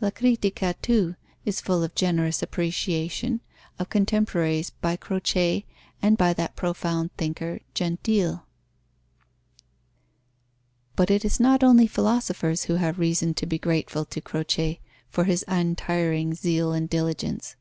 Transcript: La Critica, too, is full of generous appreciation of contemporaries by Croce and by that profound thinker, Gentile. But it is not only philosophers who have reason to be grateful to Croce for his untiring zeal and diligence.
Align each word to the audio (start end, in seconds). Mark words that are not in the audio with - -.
La 0.00 0.10
Critica, 0.12 0.76
too, 0.80 1.16
is 1.44 1.60
full 1.60 1.82
of 1.82 1.92
generous 1.96 2.40
appreciation 2.40 3.40
of 3.80 3.90
contemporaries 3.90 4.70
by 4.70 4.94
Croce 4.94 5.66
and 6.00 6.16
by 6.16 6.32
that 6.32 6.54
profound 6.54 7.10
thinker, 7.16 7.58
Gentile. 7.74 8.46
But 10.94 11.10
it 11.10 11.24
is 11.24 11.40
not 11.40 11.64
only 11.64 11.88
philosophers 11.88 12.66
who 12.66 12.76
have 12.76 13.00
reason 13.00 13.34
to 13.34 13.44
be 13.44 13.58
grateful 13.58 14.04
to 14.04 14.20
Croce 14.20 14.78
for 15.08 15.24
his 15.24 15.44
untiring 15.48 16.32
zeal 16.34 16.72
and 16.72 16.88
diligence. 16.88 17.56